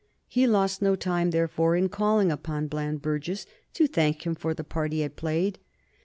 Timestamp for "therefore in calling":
1.29-2.31